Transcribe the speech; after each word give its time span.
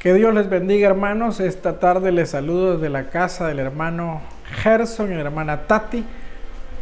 Que 0.00 0.14
Dios 0.14 0.32
les 0.32 0.48
bendiga 0.48 0.88
hermanos. 0.88 1.40
Esta 1.40 1.78
tarde 1.78 2.10
les 2.10 2.30
saludo 2.30 2.76
desde 2.76 2.88
la 2.88 3.10
casa 3.10 3.46
del 3.46 3.58
hermano 3.58 4.22
Gerson 4.62 5.12
y 5.12 5.14
la 5.14 5.20
hermana 5.20 5.66
Tati, 5.66 6.02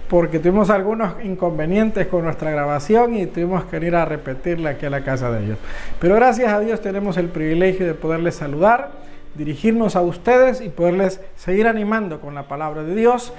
porque 0.09 0.39
tuvimos 0.39 0.71
algunos 0.71 1.15
inconvenientes 1.25 2.07
con 2.07 2.23
nuestra 2.23 2.53
grabación 2.53 3.17
y 3.17 3.27
tuvimos 3.27 3.65
que 3.65 3.79
ir 3.79 3.97
a 3.97 4.05
repetirla 4.05 4.71
aquí 4.71 4.87
a 4.87 4.91
la 4.91 5.03
casa 5.03 5.33
de 5.33 5.45
ellos. 5.45 5.59
Pero 5.99 6.15
gracias 6.15 6.53
a 6.53 6.61
Dios 6.61 6.81
tenemos 6.81 7.17
el 7.17 7.27
privilegio 7.27 7.87
de 7.87 7.95
poderles 7.95 8.37
saludar, 8.37 8.93
dirigirnos 9.35 9.97
a 9.97 10.01
ustedes 10.03 10.61
y 10.61 10.69
poderles 10.69 11.21
seguir 11.35 11.67
animando 11.67 12.21
con 12.21 12.37
la 12.37 12.45
palabra 12.45 12.85
de 12.85 12.95
Dios. 12.95 13.33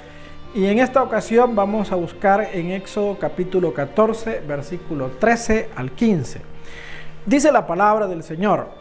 Y 0.54 0.66
en 0.66 0.78
esta 0.78 1.02
ocasión 1.02 1.56
vamos 1.56 1.90
a 1.90 1.94
buscar 1.94 2.50
en 2.52 2.70
Éxodo 2.72 3.18
capítulo 3.18 3.72
14, 3.72 4.42
versículo 4.46 5.12
13 5.18 5.70
al 5.74 5.92
15. 5.92 6.42
Dice 7.24 7.50
la 7.50 7.66
palabra 7.66 8.08
del 8.08 8.22
Señor. 8.22 8.79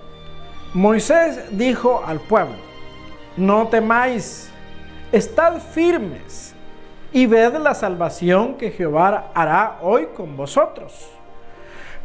Moisés 0.73 1.57
dijo 1.57 2.03
al 2.05 2.19
pueblo, 2.19 2.57
no 3.35 3.67
temáis, 3.69 4.51
estad 5.11 5.59
firmes 5.59 6.53
y 7.11 7.25
ved 7.25 7.55
la 7.55 7.73
salvación 7.73 8.53
que 8.53 8.69
Jehová 8.69 9.31
hará 9.33 9.79
hoy 9.81 10.09
con 10.15 10.37
vosotros. 10.37 11.09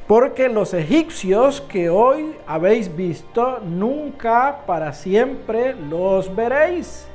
Porque 0.06 0.48
los 0.48 0.72
egipcios 0.72 1.60
que 1.60 1.90
hoy 1.90 2.36
habéis 2.46 2.94
visto, 2.94 3.58
nunca 3.62 4.60
para 4.66 4.94
siempre 4.94 5.74
los 5.74 6.34
veréis. 6.34 7.06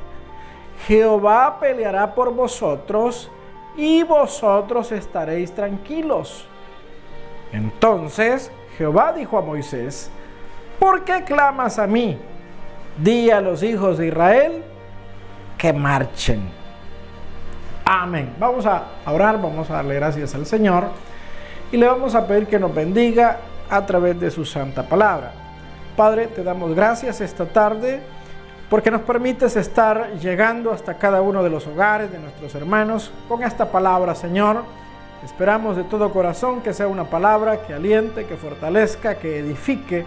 Jehová 0.87 1.57
peleará 1.59 2.13
por 2.13 2.31
vosotros 2.31 3.31
y 3.75 4.03
vosotros 4.03 4.91
estaréis 4.91 5.51
tranquilos. 5.51 6.45
Entonces 7.51 8.51
Jehová 8.77 9.13
dijo 9.13 9.37
a 9.37 9.41
Moisés, 9.41 10.11
¿por 10.79 11.03
qué 11.03 11.23
clamas 11.23 11.77
a 11.77 11.85
mí? 11.85 12.17
Di 12.97 13.29
a 13.29 13.41
los 13.41 13.61
hijos 13.61 13.97
de 13.97 14.07
Israel 14.07 14.63
que 15.57 15.73
marchen. 15.73 16.49
Amén. 17.85 18.33
Vamos 18.39 18.65
a 18.65 18.83
orar, 19.05 19.41
vamos 19.41 19.69
a 19.69 19.73
darle 19.73 19.95
gracias 19.95 20.33
al 20.35 20.45
Señor 20.45 20.85
y 21.71 21.77
le 21.77 21.87
vamos 21.87 22.15
a 22.15 22.25
pedir 22.25 22.47
que 22.47 22.59
nos 22.59 22.73
bendiga 22.73 23.37
a 23.69 23.85
través 23.85 24.19
de 24.19 24.31
su 24.31 24.45
santa 24.45 24.83
palabra. 24.83 25.31
Padre, 25.95 26.27
te 26.27 26.43
damos 26.43 26.73
gracias 26.73 27.21
esta 27.21 27.45
tarde 27.45 27.99
porque 28.69 28.91
nos 28.91 29.01
permites 29.01 29.55
estar 29.55 30.13
llegando 30.13 30.71
hasta 30.71 30.95
cada 30.95 31.21
uno 31.21 31.43
de 31.43 31.49
los 31.49 31.65
hogares 31.67 32.11
de 32.11 32.19
nuestros 32.19 32.53
hermanos 32.55 33.11
con 33.27 33.43
esta 33.43 33.71
palabra, 33.71 34.15
Señor. 34.15 34.63
Esperamos 35.25 35.75
de 35.75 35.83
todo 35.83 36.11
corazón 36.11 36.61
que 36.61 36.73
sea 36.73 36.87
una 36.87 37.05
palabra 37.05 37.63
que 37.63 37.73
aliente, 37.73 38.25
que 38.25 38.37
fortalezca, 38.37 39.15
que 39.15 39.39
edifique 39.39 40.05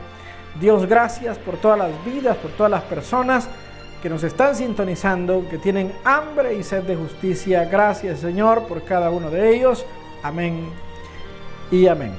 Dios, 0.61 0.87
gracias 0.87 1.39
por 1.39 1.57
todas 1.57 1.79
las 1.79 2.05
vidas, 2.05 2.37
por 2.37 2.51
todas 2.53 2.71
las 2.71 2.83
personas 2.83 3.49
que 4.03 4.11
nos 4.11 4.23
están 4.23 4.55
sintonizando, 4.55 5.47
que 5.49 5.59
tienen 5.59 5.93
hambre 6.05 6.55
y 6.55 6.63
sed 6.63 6.83
de 6.83 6.97
justicia. 6.97 7.65
Gracias, 7.65 8.21
Señor, 8.21 8.67
por 8.67 8.83
cada 8.85 9.11
uno 9.11 9.31
de 9.31 9.55
ellos. 9.55 9.87
Amén 10.23 10.69
y 11.71 11.87
amén. 11.87 12.13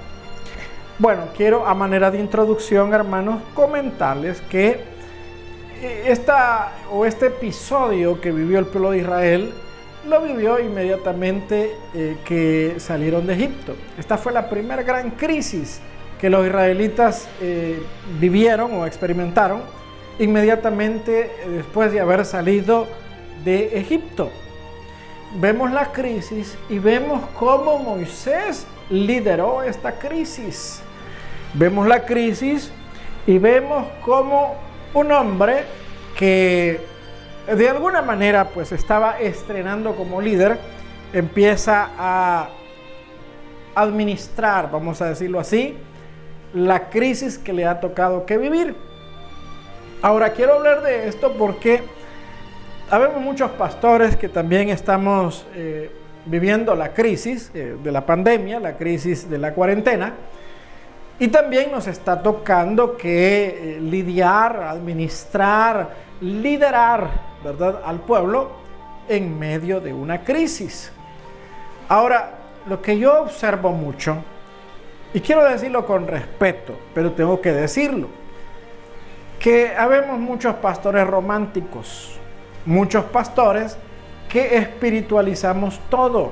Bueno, 0.98 1.24
quiero 1.36 1.68
a 1.68 1.74
manera 1.74 2.10
de 2.10 2.20
introducción, 2.20 2.94
hermanos, 2.94 3.42
comentarles 3.54 4.42
que 4.42 4.82
eh, 5.82 6.04
esta 6.08 6.74
o 6.92 7.06
este 7.06 7.28
episodio 7.28 8.20
que 8.20 8.32
vivió 8.32 8.60
el 8.60 8.66
pueblo 8.66 8.92
de 8.92 9.00
Israel 9.00 9.54
lo 10.08 10.22
vivió 10.22 10.60
inmediatamente 10.60 11.76
eh, 11.94 12.18
que 12.26 12.76
salieron 12.78 13.28
de 13.28 13.34
Egipto. 13.34 13.76
Esta 13.98 14.18
fue 14.18 14.32
la 14.32 14.50
primera 14.50 14.84
gran 14.84 15.12
crisis 15.12 15.82
que 16.24 16.30
los 16.30 16.48
israelitas 16.48 17.28
eh, 17.42 17.84
vivieron 18.18 18.74
o 18.76 18.86
experimentaron 18.86 19.62
inmediatamente 20.20 21.30
después 21.50 21.92
de 21.92 22.00
haber 22.00 22.24
salido 22.24 22.88
de 23.44 23.78
Egipto. 23.78 24.32
Vemos 25.42 25.74
la 25.74 25.92
crisis 25.92 26.58
y 26.70 26.80
vemos 26.80 27.24
cómo 27.38 27.78
Moisés 27.78 28.66
lideró 28.90 29.64
esta 29.64 30.00
crisis. 30.00 30.82
Vemos 31.56 31.90
la 31.90 32.06
crisis 32.06 32.72
y 33.28 33.38
vemos 33.38 33.86
cómo 34.02 34.56
un 34.94 35.12
hombre 35.12 35.66
que 36.18 36.80
de 37.54 37.68
alguna 37.68 38.02
manera 38.02 38.46
pues 38.46 38.72
estaba 38.72 39.20
estrenando 39.20 39.94
como 39.98 40.22
líder 40.22 40.58
empieza 41.12 41.90
a 41.98 42.48
administrar, 43.76 44.72
vamos 44.72 45.02
a 45.02 45.08
decirlo 45.08 45.42
así, 45.42 45.78
la 46.54 46.90
crisis 46.90 47.38
que 47.38 47.54
le 47.54 47.66
ha 47.66 47.80
tocado 47.80 48.26
que 48.26 48.38
vivir. 48.38 48.76
Ahora 50.02 50.34
quiero 50.34 50.56
hablar 50.56 50.84
de 50.84 51.08
esto 51.08 51.34
porque 51.34 51.82
habemos 52.90 53.22
muchos 53.22 53.52
pastores 53.52 54.16
que 54.16 54.30
también 54.30 54.70
estamos 54.70 55.46
eh, 55.56 55.92
viviendo 56.26 56.76
la 56.76 56.94
crisis 56.94 57.52
eh, 57.54 57.78
de 57.82 57.92
la 57.92 58.06
pandemia, 58.06 58.60
la 58.60 58.78
crisis 58.78 59.30
de 59.30 59.38
la 59.38 59.54
cuarentena, 59.54 60.14
y 61.20 61.28
también 61.28 61.72
nos 61.72 61.88
está 61.88 62.22
tocando 62.22 62.98
que 62.98 63.78
eh, 63.78 63.80
lidiar, 63.80 64.58
administrar, 64.64 65.92
liderar, 66.22 67.10
¿verdad?, 67.44 67.82
al 67.86 68.00
pueblo 68.00 68.52
en 69.08 69.38
medio 69.38 69.80
de 69.80 69.94
una 69.94 70.24
crisis. 70.24 70.92
Ahora, 71.88 72.40
lo 72.68 72.82
que 72.82 72.98
yo 72.98 73.22
observo 73.22 73.72
mucho 73.72 74.24
y 75.14 75.22
quiero 75.22 75.44
decirlo 75.44 75.86
con 75.86 76.08
respeto, 76.08 76.74
pero 76.94 77.12
tengo 77.12 77.40
que 77.40 77.52
decirlo. 77.52 78.08
Que 79.40 79.76
habemos 79.76 80.18
muchos 80.20 80.56
pastores 80.56 81.06
románticos, 81.06 82.18
muchos 82.66 83.06
pastores 83.06 83.78
que 84.28 84.58
espiritualizamos 84.58 85.80
todo. 85.90 86.32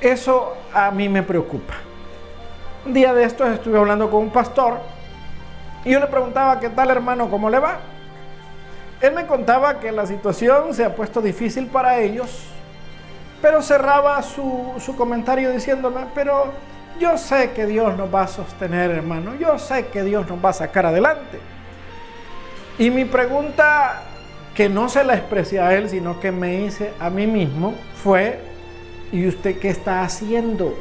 Eso 0.00 0.56
a 0.74 0.90
mí 0.90 1.08
me 1.08 1.22
preocupa. 1.22 1.74
Un 2.84 2.92
día 2.92 3.14
de 3.14 3.24
estos 3.24 3.48
estuve 3.50 3.78
hablando 3.78 4.10
con 4.10 4.24
un 4.24 4.30
pastor 4.30 4.78
y 5.84 5.92
yo 5.92 6.00
le 6.00 6.06
preguntaba, 6.06 6.58
¿qué 6.58 6.68
tal 6.68 6.90
hermano? 6.90 7.30
¿Cómo 7.30 7.48
le 7.48 7.60
va? 7.60 7.78
Él 9.00 9.12
me 9.12 9.26
contaba 9.26 9.78
que 9.78 9.92
la 9.92 10.06
situación 10.06 10.74
se 10.74 10.84
ha 10.84 10.94
puesto 10.96 11.20
difícil 11.20 11.66
para 11.68 12.00
ellos, 12.00 12.46
pero 13.40 13.62
cerraba 13.62 14.20
su, 14.22 14.72
su 14.78 14.96
comentario 14.96 15.50
diciéndome, 15.52 16.06
pero 16.14 16.52
yo 16.98 17.18
sé 17.18 17.52
que 17.52 17.66
Dios 17.66 17.96
nos 17.96 18.14
va 18.14 18.22
a 18.22 18.28
sostener, 18.28 18.90
hermano. 18.90 19.34
Yo 19.36 19.58
sé 19.58 19.86
que 19.86 20.02
Dios 20.02 20.28
nos 20.28 20.44
va 20.44 20.50
a 20.50 20.54
sacar 20.54 20.86
adelante. 20.86 21.38
Y 22.78 22.90
mi 22.90 23.04
pregunta, 23.04 24.02
que 24.56 24.70
no 24.70 24.88
se 24.88 25.04
la 25.04 25.14
expresé 25.14 25.60
a 25.60 25.74
él, 25.74 25.90
sino 25.90 26.18
que 26.18 26.32
me 26.32 26.62
hice 26.62 26.92
a 26.98 27.10
mí 27.10 27.26
mismo, 27.26 27.74
fue, 28.02 28.40
¿y 29.12 29.26
usted 29.28 29.58
qué 29.58 29.68
está 29.68 30.02
haciendo? 30.02 30.74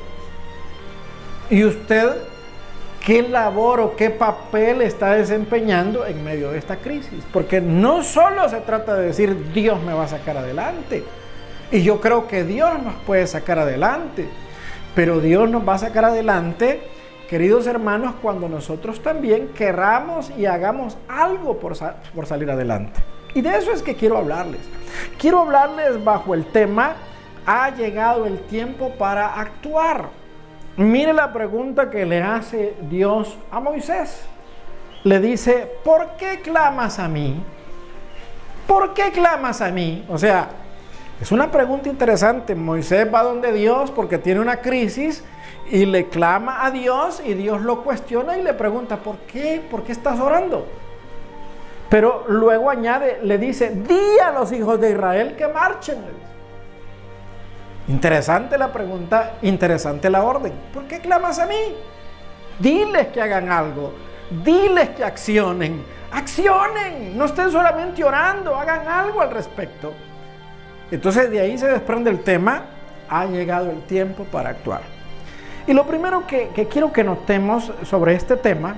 ¿Y 1.49 1.65
usted 1.65 2.15
qué 3.05 3.21
labor 3.21 3.81
o 3.81 3.95
qué 3.95 4.09
papel 4.09 4.81
está 4.81 5.13
desempeñando 5.13 6.05
en 6.05 6.23
medio 6.23 6.51
de 6.51 6.57
esta 6.57 6.77
crisis? 6.77 7.21
Porque 7.33 7.59
no 7.59 8.01
solo 8.01 8.47
se 8.47 8.61
trata 8.61 8.95
de 8.95 9.07
decir 9.07 9.51
Dios 9.53 9.81
me 9.83 9.93
va 9.93 10.05
a 10.05 10.07
sacar 10.07 10.37
adelante. 10.37 11.03
Y 11.69 11.83
yo 11.83 11.99
creo 11.99 12.27
que 12.27 12.45
Dios 12.45 12.81
nos 12.81 12.95
puede 13.05 13.27
sacar 13.27 13.59
adelante. 13.59 14.29
Pero 14.95 15.19
Dios 15.19 15.49
nos 15.49 15.67
va 15.67 15.75
a 15.75 15.79
sacar 15.79 16.05
adelante, 16.05 16.81
queridos 17.29 17.67
hermanos, 17.67 18.15
cuando 18.21 18.47
nosotros 18.47 19.03
también 19.03 19.49
querramos 19.49 20.31
y 20.37 20.45
hagamos 20.45 20.97
algo 21.09 21.59
por, 21.59 21.75
por 22.15 22.25
salir 22.25 22.49
adelante. 22.49 23.01
Y 23.33 23.41
de 23.41 23.57
eso 23.57 23.73
es 23.73 23.83
que 23.83 23.95
quiero 23.95 24.17
hablarles. 24.17 24.61
Quiero 25.19 25.41
hablarles 25.41 26.01
bajo 26.01 26.33
el 26.33 26.45
tema, 26.45 26.95
ha 27.45 27.69
llegado 27.71 28.25
el 28.25 28.39
tiempo 28.39 28.91
para 28.97 29.35
actuar. 29.39 30.05
Mire 30.77 31.13
la 31.13 31.33
pregunta 31.33 31.89
que 31.89 32.05
le 32.05 32.21
hace 32.21 32.75
Dios 32.89 33.37
a 33.51 33.59
Moisés. 33.59 34.25
Le 35.03 35.19
dice, 35.19 35.69
¿por 35.83 36.15
qué 36.17 36.39
clamas 36.39 36.99
a 36.99 37.09
mí? 37.09 37.43
¿Por 38.65 38.93
qué 38.93 39.11
clamas 39.11 39.61
a 39.61 39.69
mí? 39.69 40.05
O 40.09 40.17
sea, 40.17 40.47
es 41.21 41.31
una 41.31 41.49
pregunta 41.49 41.89
interesante. 41.89 42.55
Moisés 42.55 43.07
va 43.13 43.23
donde 43.23 43.51
Dios 43.51 43.91
porque 43.91 44.17
tiene 44.17 44.41
una 44.41 44.57
crisis 44.57 45.23
y 45.69 45.85
le 45.85 46.09
clama 46.09 46.65
a 46.65 46.71
Dios 46.71 47.21
y 47.25 47.33
Dios 47.33 47.61
lo 47.61 47.83
cuestiona 47.83 48.37
y 48.37 48.43
le 48.43 48.53
pregunta, 48.53 48.97
¿por 48.97 49.17
qué? 49.19 49.63
¿Por 49.69 49.83
qué 49.83 49.93
estás 49.93 50.19
orando? 50.19 50.67
Pero 51.89 52.25
luego 52.27 52.69
añade, 52.69 53.19
le 53.23 53.37
dice, 53.37 53.69
di 53.69 54.19
a 54.23 54.31
los 54.31 54.51
hijos 54.51 54.79
de 54.79 54.91
Israel 54.91 55.35
que 55.35 55.47
marchen. 55.47 55.97
Interesante 57.87 58.57
la 58.57 58.73
pregunta, 58.73 59.37
interesante 59.43 60.09
la 60.09 60.23
orden. 60.23 60.51
¿Por 60.73 60.85
qué 60.85 60.99
clamas 60.99 61.39
a 61.39 61.45
mí? 61.45 61.75
Diles 62.59 63.07
que 63.07 63.21
hagan 63.21 63.51
algo, 63.51 63.93
diles 64.43 64.89
que 64.89 65.03
accionen, 65.03 65.83
accionen, 66.11 67.17
no 67.17 67.25
estén 67.25 67.51
solamente 67.51 68.03
orando, 68.03 68.55
hagan 68.55 68.87
algo 68.87 69.21
al 69.21 69.29
respecto. 69.29 69.93
Entonces 70.91 71.31
de 71.31 71.39
ahí 71.39 71.57
se 71.57 71.67
desprende 71.67 72.09
el 72.09 72.19
tema, 72.21 72.65
ha 73.09 73.25
llegado 73.25 73.71
el 73.71 73.81
tiempo 73.83 74.23
para 74.25 74.49
actuar. 74.49 74.81
Y 75.67 75.73
lo 75.73 75.85
primero 75.85 76.27
que, 76.27 76.49
quiero 76.69 76.93
que 76.93 77.03
notemos 77.03 77.71
sobre 77.83 78.13
este 78.13 78.37
tema 78.37 78.75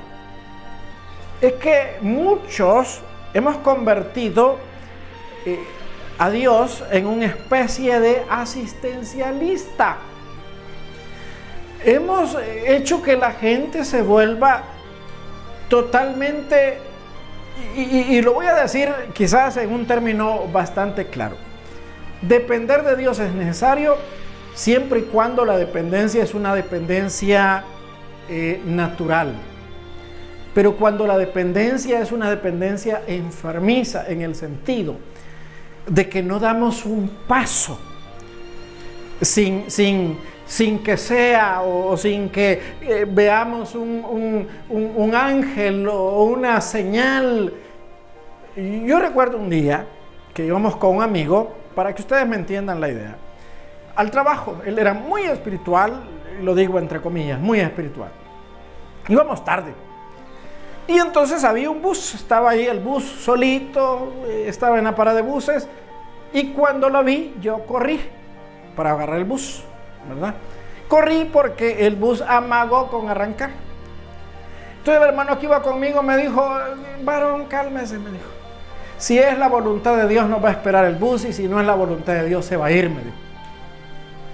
es 1.41 1.53
que 1.53 1.97
muchos 2.01 3.01
hemos 3.33 3.57
convertido 3.57 4.57
eh, 5.45 5.59
a 6.17 6.29
Dios 6.29 6.83
en 6.91 7.07
una 7.07 7.25
especie 7.25 7.99
de 7.99 8.23
asistencialista. 8.29 9.97
Hemos 11.83 12.35
hecho 12.65 13.01
que 13.03 13.17
la 13.17 13.31
gente 13.31 13.85
se 13.85 14.01
vuelva 14.01 14.63
totalmente, 15.69 16.79
y, 17.75 18.21
lo 18.21 18.33
voy 18.33 18.45
a 18.47 18.55
decir 18.55 18.89
quizás 19.13 19.57
en 19.57 19.71
un 19.71 19.85
término 19.85 20.47
bastante 20.51 21.07
claro, 21.07 21.35
depender 22.21 22.83
de 22.83 22.95
Dios 22.95 23.19
es 23.19 23.33
necesario 23.33 23.95
siempre 24.53 24.99
y 24.99 25.03
cuando 25.03 25.45
la 25.45 25.57
dependencia 25.57 26.23
es 26.23 26.33
una 26.33 26.55
dependencia 26.55 27.63
eh, 28.29 28.61
natural. 28.65 29.33
Pero 30.53 30.75
cuando 30.75 31.05
la 31.05 31.17
dependencia 31.17 32.01
es 32.01 32.11
una 32.11 32.29
dependencia 32.29 33.03
enfermiza 33.05 34.05
en 34.07 34.23
el 34.23 34.33
sentido 34.33 34.95
de 35.85 36.09
que 36.09 36.23
no 36.23 36.39
damos 36.39 36.85
un 36.85 37.09
paso 37.27 37.79
sin, 39.21 39.69
sin, 39.69 40.17
sin 40.45 40.79
que 40.79 40.97
sea 40.97 41.61
o, 41.61 41.95
sin 41.97 42.29
que 42.29 42.59
eh, 42.81 43.05
veamos 43.07 43.75
un, 43.75 44.47
un, 44.69 45.15
ángel 45.15 45.87
o 45.87 46.23
una 46.23 46.59
señal. 46.61 47.53
Yo 48.55 48.99
recuerdo 48.99 49.37
un 49.37 49.49
día 49.49 49.85
que 50.33 50.45
íbamos 50.45 50.75
con 50.77 50.97
un 50.97 51.03
amigo, 51.03 51.53
para 51.77 51.93
que 51.93 52.01
ustedes 52.01 52.27
me 52.27 52.37
entiendan 52.37 52.81
la 52.81 52.89
idea, 52.89 53.15
al 53.95 54.09
trabajo. 54.09 54.61
Él 54.65 54.79
era 54.79 54.95
muy 54.95 55.21
espiritual, 55.25 56.01
lo 56.41 56.55
digo 56.55 56.79
entre 56.79 56.99
comillas, 56.99 57.39
muy 57.39 57.59
espiritual. 57.59 58.09
Íbamos 59.07 59.45
tarde. 59.45 59.75
Y 60.87 60.97
entonces 60.97 61.43
había 61.43 61.69
un 61.69 61.79
bus, 61.79 62.15
estaba 62.15 62.49
ahí 62.49 62.65
el 62.65 62.79
bus 62.79 63.03
solito, 63.03 64.11
eh, 64.25 64.45
estaba 64.47 64.79
en 64.79 64.85
la 64.85 64.95
parada 64.95 65.17
de 65.17 65.21
buses, 65.21 65.67
y 66.33 66.51
cuando 66.51 66.89
lo 66.89 67.03
vi, 67.03 67.35
yo 67.41 67.63
corrí 67.67 68.01
para 68.75 68.93
agarrar 68.93 69.19
el 69.19 69.25
bus, 69.25 69.63
¿verdad? 70.09 70.33
Corrí 70.87 71.29
porque 71.31 71.85
el 71.85 71.95
bus 71.95 72.23
amagó 72.27 72.89
con 72.89 73.07
arrancar. 73.07 73.51
Entonces 74.79 74.99
el 75.03 75.09
hermano 75.09 75.37
que 75.37 75.45
iba 75.45 75.61
conmigo 75.61 76.01
me 76.01 76.17
dijo, 76.17 76.43
varón, 77.03 77.45
cálmese, 77.45 77.99
me 77.99 78.09
dijo. 78.09 78.36
Si 78.97 79.17
es 79.17 79.37
la 79.37 79.47
voluntad 79.47 79.95
de 79.95 80.07
Dios, 80.07 80.27
no 80.27 80.41
va 80.41 80.49
a 80.49 80.51
esperar 80.53 80.85
el 80.85 80.95
bus, 80.95 81.25
y 81.25 81.33
si 81.33 81.47
no 81.47 81.59
es 81.59 81.67
la 81.67 81.75
voluntad 81.75 82.13
de 82.13 82.25
Dios, 82.25 82.45
se 82.45 82.57
va 82.57 82.67
a 82.67 82.71
ir, 82.71 82.89
me 82.89 83.01
dijo. 83.01 83.15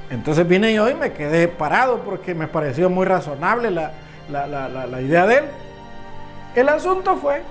Entonces 0.10 0.48
vine 0.48 0.74
yo 0.74 0.90
y 0.90 0.94
me 0.94 1.12
quedé 1.12 1.48
parado 1.48 2.00
porque 2.00 2.36
me 2.36 2.48
pareció 2.48 2.90
muy 2.90 3.06
razonable 3.06 3.72
la, 3.72 3.92
la 4.30 5.02
idea 5.02 5.26
de 5.26 5.38
él. 5.38 5.46
El 6.56 6.70
asunto 6.70 7.16
fue 7.16 7.42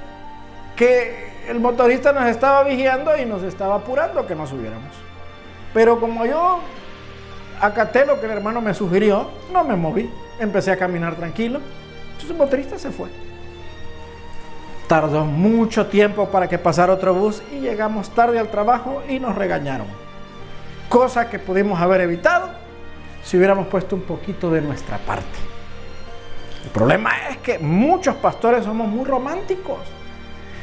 que 0.76 1.32
el 1.49 1.59
motorista 1.59 2.12
nos 2.12 2.26
estaba 2.26 2.62
vigiando 2.62 3.17
y 3.17 3.25
nos 3.25 3.43
estaba 3.43 3.76
apurando 3.76 4.26
que 4.26 4.35
nos 4.35 4.50
subiéramos. 4.50 4.94
Pero 5.75 5.99
como 5.99 6.25
yo 6.25 6.61
acaté 7.61 8.06
lo 8.06 8.20
que 8.20 8.26
el 8.26 8.32
hermano 8.32 8.61
me 8.61 8.75
sugirió, 8.75 9.31
no 9.53 9.65
me 9.65 9.75
moví, 9.75 10.11
empecé 10.38 10.70
a 10.70 10.76
caminar 10.76 11.17
tranquilo. 11.17 11.61
Entonces 12.06 12.31
el 12.31 12.37
motorista 12.37 12.79
se 12.79 12.91
fue. 12.91 13.08
Tardó 14.88 15.25
mucho 15.25 15.87
tiempo 15.87 16.29
para 16.29 16.49
que 16.49 16.58
pasara 16.58 16.93
otro 16.93 17.14
bus 17.14 17.43
y 17.52 17.61
llegamos 17.61 18.11
tarde 18.11 18.38
al 18.38 18.49
trabajo 18.49 19.02
y 19.08 19.19
nos 19.19 19.34
regañaron. 19.34 19.87
Cosa 20.88 21.31
que 21.31 21.38
pudimos 21.38 21.81
haber 21.81 22.02
evitado 22.02 22.50
si 23.23 23.37
hubiéramos 23.37 23.69
puesto 23.69 23.96
un 23.96 24.02
poquito 24.02 24.50
de 24.50 24.61
nuestra 24.61 24.99
parte. 24.99 25.38
El 26.64 26.70
problema 26.70 27.11
es 27.31 27.38
que 27.38 27.58
muchos 27.58 28.14
pastores 28.17 28.64
somos 28.64 28.88
muy 28.88 29.05
románticos. 29.05 29.79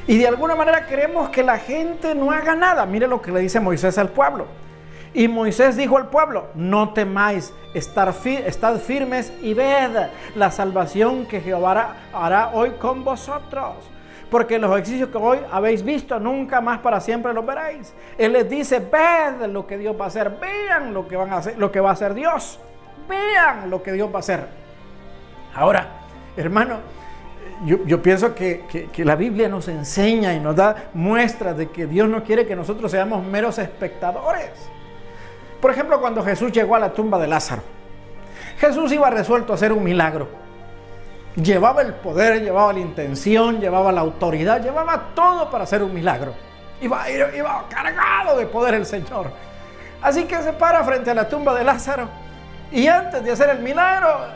Y 0.07 0.17
de 0.17 0.27
alguna 0.27 0.55
manera 0.55 0.85
queremos 0.85 1.29
que 1.29 1.43
la 1.43 1.57
gente 1.57 2.15
no 2.15 2.31
haga 2.31 2.55
nada. 2.55 2.85
Mire 2.85 3.07
lo 3.07 3.21
que 3.21 3.31
le 3.31 3.41
dice 3.41 3.59
Moisés 3.59 3.97
al 3.97 4.09
pueblo. 4.09 4.45
Y 5.13 5.27
Moisés 5.27 5.75
dijo 5.75 5.97
al 5.97 6.09
pueblo, 6.09 6.47
no 6.53 6.93
temáis, 6.93 7.53
estad 7.73 8.13
firmes 8.13 9.33
y 9.41 9.53
ved 9.53 10.09
la 10.35 10.51
salvación 10.51 11.25
que 11.25 11.41
Jehová 11.41 11.95
hará 12.13 12.49
hoy 12.53 12.71
con 12.71 13.03
vosotros. 13.03 13.73
Porque 14.29 14.59
los 14.59 14.71
ejercicios 14.71 15.09
que 15.09 15.17
hoy 15.17 15.39
habéis 15.51 15.83
visto, 15.83 16.19
nunca 16.19 16.61
más 16.61 16.79
para 16.79 16.99
siempre 16.99 17.33
los 17.33 17.45
veréis. 17.45 17.93
Él 18.17 18.33
les 18.33 18.47
dice, 18.49 18.79
ved 18.79 19.47
lo 19.47 19.65
que 19.65 19.77
Dios 19.77 19.95
va 19.99 20.05
a 20.05 20.07
hacer, 20.07 20.37
vean 20.39 20.93
lo 20.93 21.07
que, 21.07 21.15
van 21.15 21.33
a 21.33 21.37
hacer, 21.37 21.57
lo 21.57 21.71
que 21.71 21.79
va 21.79 21.89
a 21.89 21.93
hacer 21.93 22.13
Dios, 22.13 22.59
vean 23.07 23.69
lo 23.69 23.81
que 23.81 23.91
Dios 23.91 24.09
va 24.11 24.17
a 24.17 24.19
hacer. 24.19 24.47
Ahora, 25.55 25.87
hermano, 26.37 26.77
yo, 27.65 28.01
pienso 28.01 28.35
que, 28.35 28.63
que, 28.93 29.03
la 29.03 29.15
Biblia 29.15 29.49
nos 29.49 29.67
enseña 29.67 30.33
y 30.33 30.39
nos 30.39 30.55
da 30.55 30.89
muestras 30.93 31.57
de 31.57 31.69
que 31.69 31.87
Dios 31.87 32.07
no 32.07 32.23
quiere 32.23 32.45
que 32.45 32.55
nosotros 32.55 32.91
seamos 32.91 33.25
meros 33.25 33.57
espectadores. 33.57 34.51
Por 35.59 35.71
ejemplo, 35.71 35.99
cuando 35.99 36.23
Jesús 36.23 36.51
llegó 36.51 36.75
a 36.75 36.79
la 36.79 36.93
tumba 36.93 37.19
de 37.19 37.27
Lázaro, 37.27 37.63
Jesús 38.59 38.91
iba 38.93 39.09
resuelto 39.09 39.51
a 39.51 39.55
hacer 39.55 39.73
un 39.73 39.83
milagro. 39.83 40.27
Llevaba 41.35 41.81
el 41.81 41.93
poder, 41.93 42.41
llevaba 42.41 42.73
la 42.73 42.79
intención, 42.79 43.59
llevaba 43.59 43.91
la 43.91 44.01
autoridad, 44.01 44.61
llevaba 44.61 45.11
todo 45.13 45.49
para 45.49 45.63
hacer 45.63 45.83
un 45.83 45.93
milagro. 45.93 46.33
Iba, 46.81 47.05
cargado 47.69 48.37
de 48.37 48.45
poder 48.45 48.73
el 48.73 48.85
Señor. 48.85 49.31
Así 50.01 50.25
que 50.25 50.41
se 50.41 50.53
para 50.53 50.83
frente 50.83 51.11
a 51.11 51.13
la 51.13 51.27
tumba 51.27 51.53
de 51.53 51.63
Lázaro 51.63 52.07
y 52.71 52.87
antes 52.87 53.23
de 53.23 53.31
hacer 53.31 53.49
el 53.49 53.59
milagro 53.59 54.27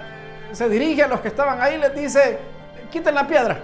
se 0.51 0.67
dirige 0.69 1.03
a 1.03 1.07
los 1.07 1.21
que 1.21 1.29
estaban 1.29 1.61
ahí 1.61 1.75
y 1.75 1.77
les 1.77 1.95
dice, 1.95 2.39
quiten 2.91 3.15
la 3.15 3.25
piedra. 3.25 3.57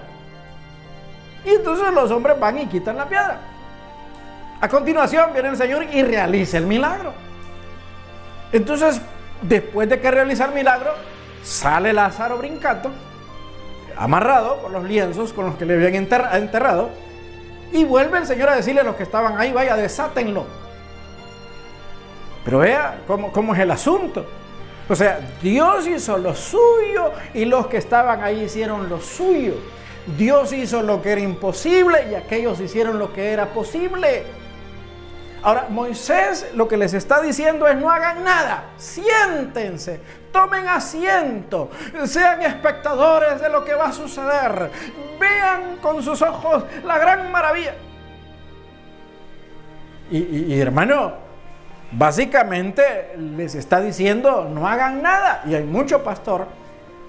Y 1.45 1.49
entonces 1.49 1.93
los 1.93 2.09
hombres 2.11 2.39
van 2.39 2.57
y 2.57 2.67
quitan 2.67 2.97
la 2.97 3.07
piedra. 3.07 3.37
A 4.61 4.67
continuación 4.67 5.31
viene 5.33 5.49
el 5.49 5.57
Señor 5.57 5.83
y 5.83 6.03
realiza 6.03 6.57
el 6.57 6.65
milagro. 6.65 7.13
Entonces, 8.51 9.01
después 9.41 9.87
de 9.87 9.99
que 9.99 10.11
realiza 10.11 10.45
el 10.45 10.51
milagro, 10.51 10.91
sale 11.43 11.93
Lázaro 11.93 12.37
brincando, 12.37 12.91
amarrado 13.99 14.61
por 14.61 14.71
los 14.71 14.85
lienzos 14.85 15.33
con 15.33 15.45
los 15.45 15.55
que 15.55 15.65
le 15.65 15.75
habían 15.75 15.93
enterrado, 15.95 16.89
y 17.71 17.83
vuelve 17.83 18.17
el 18.17 18.25
Señor 18.25 18.49
a 18.49 18.55
decirle 18.55 18.81
a 18.81 18.83
los 18.83 18.95
que 18.95 19.03
estaban 19.03 19.37
ahí, 19.37 19.51
vaya, 19.51 19.75
desátenlo. 19.75 20.45
Pero 22.43 22.59
vea 22.59 23.01
cómo, 23.05 23.31
cómo 23.31 23.53
es 23.53 23.59
el 23.59 23.69
asunto. 23.69 24.25
O 24.87 24.95
sea, 24.95 25.19
Dios 25.41 25.85
hizo 25.85 26.17
lo 26.17 26.33
suyo 26.33 27.11
y 27.33 27.45
los 27.45 27.67
que 27.67 27.77
estaban 27.77 28.23
ahí 28.23 28.43
hicieron 28.45 28.89
lo 28.89 28.99
suyo. 28.99 29.53
Dios 30.17 30.51
hizo 30.53 30.81
lo 30.81 31.01
que 31.01 31.11
era 31.11 31.21
imposible 31.21 32.07
y 32.09 32.15
aquellos 32.15 32.59
hicieron 32.59 32.97
lo 32.97 33.13
que 33.13 33.31
era 33.31 33.47
posible. 33.47 34.23
Ahora, 35.41 35.67
Moisés 35.69 36.51
lo 36.53 36.67
que 36.67 36.75
les 36.75 36.93
está 36.93 37.21
diciendo 37.21 37.67
es 37.67 37.77
no 37.77 37.89
hagan 37.89 38.23
nada, 38.23 38.65
siéntense, 38.77 40.01
tomen 40.33 40.67
asiento, 40.67 41.69
sean 42.05 42.41
espectadores 42.41 43.39
de 43.39 43.49
lo 43.49 43.63
que 43.63 43.73
va 43.73 43.87
a 43.87 43.93
suceder, 43.93 44.69
vean 45.19 45.77
con 45.81 46.03
sus 46.03 46.21
ojos 46.21 46.65
la 46.83 46.97
gran 46.97 47.31
maravilla. 47.31 47.73
Y, 50.11 50.59
hermano, 50.59 51.13
básicamente 51.91 53.13
les 53.15 53.53
está 53.53 53.79
diciendo 53.79 54.49
no 54.51 54.67
hagan 54.67 55.03
nada. 55.03 55.43
Y 55.45 55.53
hay 55.53 55.63
mucho 55.63 56.03
pastor 56.03 56.47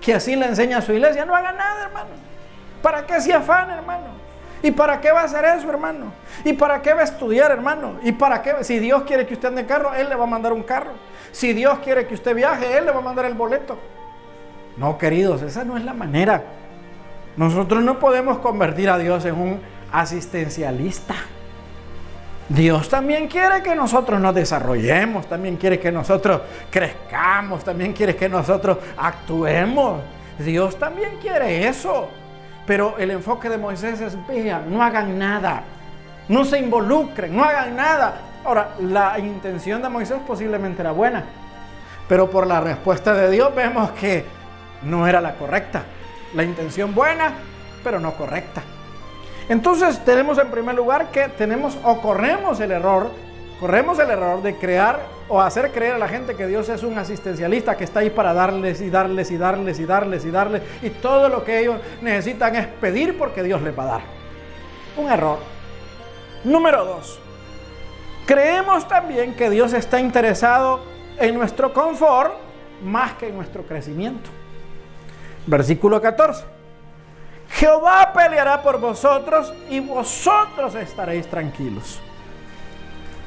que 0.01 0.15
así 0.15 0.37
le 0.37 0.47
enseña 0.47 0.79
a 0.79 0.83
su 0.83 0.93
iglesia, 0.93 1.25
no 1.25 1.35
hagan 1.35 1.57
nada, 1.57 1.87
hermano. 1.87 2.11
¿Para 2.83 3.07
qué 3.07 3.21
se 3.21 3.33
afán, 3.33 3.71
hermano? 3.71 4.30
¿Y 4.63 4.71
para 4.73 5.01
qué 5.01 5.11
va 5.11 5.23
a 5.23 5.25
hacer 5.25 5.45
eso, 5.45 5.71
hermano? 5.71 6.13
¿Y 6.45 6.53
para 6.53 6.83
qué 6.83 6.93
va 6.93 7.01
a 7.01 7.05
estudiar, 7.05 7.51
hermano? 7.51 7.99
¿Y 8.03 8.13
para 8.13 8.43
qué? 8.43 8.63
Si 8.63 8.79
Dios 8.79 9.05
quiere 9.05 9.27
que 9.27 9.35
usted 9.35 9.49
ande 9.49 9.63
en 9.63 9.67
carro, 9.67 9.95
Él 9.95 10.09
le 10.09 10.17
va 10.17 10.25
a 10.25 10.27
mandar 10.27 10.53
un 10.53 10.63
carro. 10.63 10.93
Si 11.33 11.53
Dios 11.53 11.79
quiere 11.79 12.07
que 12.07 12.15
usted 12.15 12.35
viaje, 12.35 12.77
Él 12.77 12.85
le 12.85 12.93
va 12.93 12.99
a 12.99 13.03
mandar 13.03 13.25
el 13.25 13.35
boleto. 13.35 13.79
No, 14.77 14.99
queridos, 14.99 15.43
esa 15.43 15.65
no 15.65 15.77
es 15.77 15.85
la 15.85 15.95
manera. 15.95 16.43
Nosotros 17.37 17.83
no 17.83 17.99
podemos 17.99 18.39
convertir 18.39 18.91
a 18.91 18.99
Dios 18.99 19.25
en 19.25 19.35
un 19.35 19.61
asistencialista. 19.93 21.15
Dios 22.49 22.89
también 22.89 23.29
quiere 23.29 23.63
que 23.63 23.77
nosotros 23.77 24.21
nos 24.21 24.35
desarrollemos, 24.35 25.29
también 25.29 25.57
quiere 25.57 25.79
que 25.79 25.93
nosotros 25.93 26.43
crezcamos, 26.69 27.63
también 27.63 27.93
quiere 27.93 28.17
que 28.17 28.29
nosotros 28.29 28.79
actuemos. 28.97 30.01
Dios 30.39 30.77
también 30.77 31.19
quiere 31.21 31.69
eso. 31.69 32.09
Pero 32.71 32.97
el 32.99 33.11
enfoque 33.11 33.49
de 33.49 33.59
Moisés 33.59 34.01
es, 34.01 34.17
vean, 34.29 34.73
no 34.73 34.81
hagan 34.81 35.19
nada, 35.19 35.65
no 36.29 36.45
se 36.45 36.57
involucren, 36.61 37.35
no 37.35 37.43
hagan 37.43 37.75
nada. 37.75 38.21
Ahora, 38.45 38.77
la 38.79 39.19
intención 39.19 39.83
de 39.83 39.89
Moisés 39.89 40.19
posiblemente 40.25 40.81
era 40.81 40.93
buena, 40.93 41.25
pero 42.09 42.31
por 42.31 42.47
la 42.47 42.61
respuesta 42.61 43.13
de 43.13 43.29
Dios 43.29 43.53
vemos 43.57 43.91
que 43.99 44.25
no 44.85 45.05
era 45.09 45.21
la 45.21 45.35
correcta. 45.35 45.83
La 46.33 46.45
intención 46.45 46.95
buena, 46.95 47.33
pero 47.83 47.99
no 47.99 48.13
correcta. 48.13 48.63
Entonces 49.49 50.05
tenemos 50.05 50.39
en 50.39 50.49
primer 50.53 50.77
lugar 50.77 51.11
que 51.11 51.27
tenemos 51.27 51.77
o 51.83 52.01
corremos 52.01 52.61
el 52.61 52.71
error 52.71 53.11
corremos 53.61 53.99
el 53.99 54.11
error 54.11 54.43
de 54.43 54.57
crear 54.57 55.01
o 55.29 55.41
hacer 55.41 55.71
creer 55.71 55.95
a 55.95 55.99
la 55.99 56.09
gente 56.09 56.35
que 56.35 56.47
Dios 56.47 56.69
es 56.71 56.83
un 56.83 56.99
asistencialista 56.99 57.77
que 57.77 57.85
está 57.85 58.01
ahí 58.01 58.09
para 58.11 58.33
darles 58.33 58.81
y 58.81 58.89
darles 58.89 59.31
y 59.31 59.37
darles 59.37 59.79
y 59.79 59.85
darles 59.85 60.25
y 60.25 60.31
darles 60.31 60.63
y 60.83 60.89
todo 60.89 61.29
lo 61.29 61.45
que 61.45 61.61
ellos 61.61 61.77
necesitan 62.01 62.57
es 62.57 62.67
pedir 62.67 63.19
porque 63.19 63.43
Dios 63.43 63.61
les 63.61 63.79
va 63.79 63.83
a 63.83 63.87
dar. 63.87 64.01
Un 64.97 65.13
error. 65.13 65.39
Número 66.43 66.85
dos. 66.87 67.21
Creemos 68.27 68.89
también 68.89 69.35
que 69.35 69.51
Dios 69.51 69.75
está 69.75 70.01
interesado 70.01 70.81
en 71.19 71.35
nuestro 71.35 71.73
confort 71.73 72.33
más 72.83 73.13
que 73.15 73.29
en 73.29 73.37
nuestro 73.37 73.63
crecimiento. 73.63 74.31
Versículo 75.47 76.01
14. 76.01 76.45
Jehová 77.51 78.13
peleará 78.15 78.63
por 78.63 78.81
vosotros 78.81 79.53
y 79.69 79.81
vosotros 79.81 80.75
estaréis 80.77 81.27
tranquilos. 81.27 82.01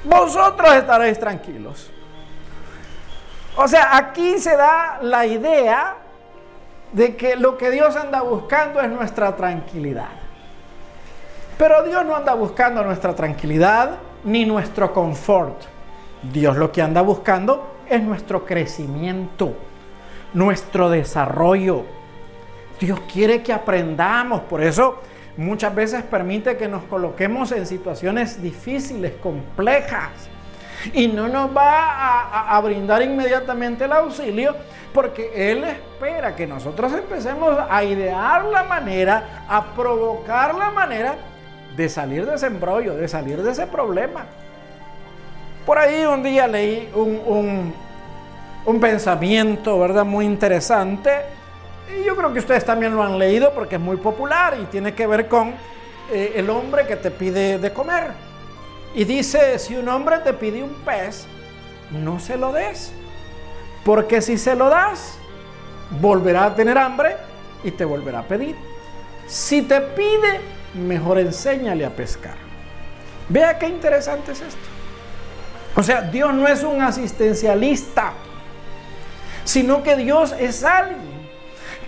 Vosotros 0.04 0.74
estaréis 0.76 1.20
tranquilos. 1.20 1.92
O 3.56 3.68
sea, 3.68 3.96
aquí 3.96 4.40
se 4.40 4.58
da 4.58 5.00
la 5.02 5.26
idea 5.26 5.96
de 6.92 7.16
que 7.16 7.36
lo 7.36 7.58
que 7.58 7.72
Dios 7.72 7.96
anda 7.96 8.22
buscando 8.22 8.82
es 8.82 8.90
nuestra 8.90 9.36
tranquilidad. 9.36 10.10
Pero 11.58 11.84
Dios 11.84 12.06
no 12.06 12.16
anda 12.16 12.34
buscando 12.34 12.84
nuestra 12.84 13.16
tranquilidad 13.16 13.92
ni 14.24 14.46
nuestro 14.46 14.92
confort. 14.92 15.64
Dios 16.24 16.56
lo 16.58 16.72
que 16.72 16.82
anda 16.82 17.02
buscando 17.02 17.76
es 17.88 18.02
nuestro 18.02 18.46
crecimiento, 18.46 19.54
nuestro 20.34 20.90
desarrollo. 20.90 21.84
Dios 22.80 23.00
quiere 23.12 23.44
que 23.44 23.54
aprendamos, 23.54 24.42
por 24.42 24.62
eso 24.62 25.00
muchas 25.38 25.74
veces 25.74 26.04
permite 26.04 26.58
que 26.58 26.68
nos 26.68 26.84
coloquemos 26.84 27.52
en 27.52 27.66
situaciones 27.66 28.42
difíciles, 28.42 29.14
complejas. 29.22 30.12
Y 30.94 31.08
no 31.08 31.30
nos 31.30 31.56
va 31.56 32.56
a, 32.56 32.60
brindar 32.60 33.02
inmediatamente 33.02 33.86
el 33.86 33.94
auxilio 33.94 34.54
porque 34.94 35.52
Él 35.52 35.64
espera 35.64 36.36
que 36.36 36.46
nosotros 36.46 36.92
empecemos 36.92 37.58
a 37.70 37.84
idear 37.86 38.44
la 38.46 38.64
manera, 38.64 39.46
a 39.48 39.64
provocar 39.74 40.54
la 40.56 40.72
manera 40.72 41.16
de 41.78 41.88
salir 41.88 42.26
de 42.26 42.36
ese 42.36 42.48
embrollo, 42.48 42.96
de 42.96 43.08
salir 43.08 43.42
de 43.42 43.52
ese 43.52 43.66
problema. 43.66 44.26
Por 45.66 45.78
ahí 45.78 46.06
un 46.06 46.22
día 46.22 46.48
leí 46.48 46.92
un, 46.94 47.74
un 48.66 48.80
pensamiento, 48.82 49.80
¿verdad? 49.80 50.04
Muy 50.04 50.26
interesante 50.26 51.12
y 51.90 52.04
yo 52.04 52.16
creo 52.16 52.32
que 52.34 52.40
ustedes 52.40 52.66
también 52.66 52.96
lo 52.96 53.04
han 53.04 53.20
leído 53.20 53.54
porque 53.54 53.76
es 53.76 53.82
muy 53.82 53.98
popular 53.98 54.58
y 54.62 54.66
tiene 54.66 54.94
que 54.94 55.06
ver 55.06 55.28
con 55.28 55.54
eh, 56.12 56.34
el 56.36 56.50
hombre 56.50 56.88
que 56.88 56.96
te 56.96 57.12
pide 57.12 57.60
de 57.60 57.74
comer. 57.74 58.12
Y 58.96 59.06
dice, 59.06 59.58
si 59.60 59.76
un 59.76 59.90
hombre 59.90 60.20
te 60.20 60.34
pide 60.34 60.64
un 60.64 60.74
pez, 60.86 61.26
no 61.92 62.20
se 62.20 62.38
lo 62.38 62.52
des. 62.52 62.92
Porque 63.84 64.22
si 64.22 64.38
se 64.38 64.56
lo 64.56 64.70
das, 64.70 65.18
volverá 66.00 66.46
a 66.46 66.56
tener 66.56 66.78
hambre 66.78 67.18
y 67.64 67.72
te 67.72 67.86
volverá 67.86 68.20
a 68.20 68.24
pedir. 68.24 68.56
Si 69.28 69.62
te 69.64 69.82
pide, 69.82 70.42
mejor 70.74 71.20
enséñale 71.20 71.86
a 71.86 71.90
pescar. 71.90 72.36
Vea 73.30 73.58
qué 73.58 73.68
interesante 73.68 74.32
es 74.32 74.42
esto. 74.42 74.60
O 75.76 75.82
sea, 75.82 76.02
Dios 76.02 76.34
no 76.34 76.48
es 76.48 76.64
un 76.64 76.82
asistencialista, 76.82 78.14
sino 79.44 79.82
que 79.82 79.96
Dios 79.96 80.36
es 80.38 80.64
alguien 80.64 81.13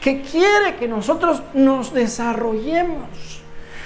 que 0.06 0.22
quiere 0.22 0.76
que 0.76 0.88
nosotros 0.88 1.42
nos 1.56 1.92
desarrollemos. 1.92 3.42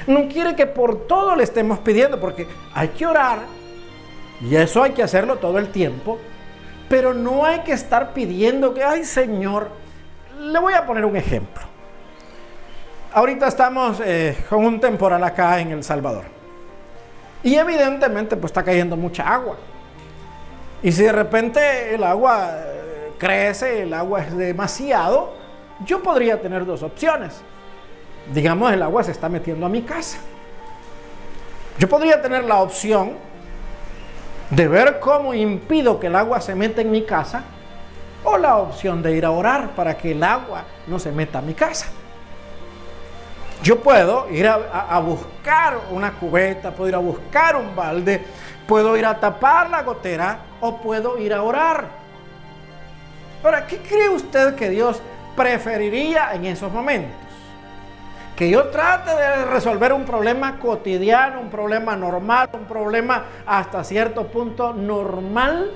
No 0.05 0.27
quiere 0.27 0.53
que 0.53 0.65
por 0.65 1.07
todo 1.07 1.33
le 1.33 1.45
estemos 1.45 1.79
pidiendo, 1.79 2.19
porque 2.19 2.45
hay 2.73 2.89
que 2.89 3.05
orar, 3.05 3.39
y 4.41 4.53
eso 4.57 4.83
hay 4.83 4.91
que 4.91 5.01
hacerlo 5.01 5.37
todo 5.37 5.59
el 5.59 5.69
tiempo, 5.71 6.19
pero 6.89 7.13
no 7.13 7.45
hay 7.45 7.59
que 7.59 7.71
estar 7.71 8.13
pidiendo 8.13 8.73
que, 8.73 8.83
ay 8.83 9.05
Señor, 9.05 9.69
le 10.41 10.59
voy 10.59 10.73
a 10.73 10.85
poner 10.85 11.05
un 11.05 11.15
ejemplo. 11.15 11.63
Ahorita 13.13 13.47
estamos 13.47 14.01
eh, 14.03 14.43
con 14.49 14.65
un 14.65 14.77
temporal 14.81 15.23
acá 15.23 15.57
en 15.61 15.71
El 15.71 15.85
Salvador. 15.85 16.25
Y 17.43 17.55
evidentemente 17.55 18.35
pues 18.35 18.49
está 18.49 18.61
cayendo 18.61 18.97
mucha 18.97 19.23
agua. 19.23 19.55
Y 20.83 20.91
si 20.91 21.01
de 21.01 21.13
repente 21.13 21.95
el 21.95 22.03
agua 22.03 22.55
eh, 22.57 23.11
crece, 23.17 23.83
el 23.83 23.93
agua 23.93 24.19
es 24.19 24.35
demasiado, 24.35 25.38
yo 25.85 26.01
podría 26.03 26.41
tener 26.41 26.65
dos 26.65 26.83
opciones. 26.83 27.41
Digamos, 28.33 28.71
el 28.71 28.81
agua 28.83 29.03
se 29.03 29.11
está 29.11 29.29
metiendo 29.29 29.65
a 29.65 29.69
mi 29.69 29.81
casa. 29.81 30.19
Yo 31.77 31.87
podría 31.87 32.21
tener 32.21 32.43
la 32.43 32.57
opción 32.57 33.13
de 34.49 34.67
ver 34.67 34.99
cómo 34.99 35.33
impido 35.33 35.99
que 35.99 36.07
el 36.07 36.15
agua 36.15 36.41
se 36.41 36.55
meta 36.55 36.81
en 36.81 36.91
mi 36.91 37.03
casa 37.03 37.43
o 38.23 38.37
la 38.37 38.57
opción 38.57 39.01
de 39.01 39.15
ir 39.15 39.25
a 39.25 39.31
orar 39.31 39.69
para 39.71 39.97
que 39.97 40.11
el 40.11 40.23
agua 40.23 40.63
no 40.87 40.99
se 40.99 41.11
meta 41.11 41.39
a 41.39 41.41
mi 41.41 41.53
casa. 41.53 41.87
Yo 43.61 43.79
puedo 43.81 44.29
ir 44.29 44.47
a, 44.47 44.99
buscar 44.99 45.79
una 45.91 46.13
cubeta, 46.13 46.71
puedo 46.71 46.89
ir 46.89 46.95
a 46.95 46.99
buscar 46.99 47.57
un 47.57 47.75
balde, 47.75 48.23
puedo 48.65 48.95
ir 48.95 49.05
a 49.05 49.19
tapar 49.19 49.69
la 49.69 49.83
gotera 49.83 50.39
o 50.61 50.77
puedo 50.77 51.17
ir 51.17 51.33
a 51.33 51.43
orar. 51.43 51.85
Ahora, 53.43 53.67
¿qué 53.67 53.77
cree 53.77 54.09
usted 54.09 54.55
que 54.55 54.69
Dios 54.69 55.01
preferiría 55.39 56.33
en 56.33 56.45
esos 56.45 56.69
momentos? 56.69 57.15
Que 58.35 58.49
yo 58.49 58.65
trate 58.65 59.15
de 59.15 59.45
resolver 59.45 59.93
un 59.93 60.03
problema 60.03 60.59
cotidiano, 60.59 61.39
un 61.39 61.49
problema 61.49 61.95
normal, 61.95 62.49
un 62.53 62.65
problema 62.65 63.23
hasta 63.45 63.85
cierto 63.85 64.27
punto 64.27 64.73
normal, 64.73 65.71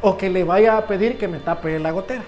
o 0.00 0.16
que 0.16 0.30
le 0.30 0.44
vaya 0.44 0.78
a 0.78 0.86
pedir 0.86 1.18
que 1.18 1.28
me 1.28 1.38
tape 1.38 1.78
la 1.78 1.90
gotera. 1.90 2.22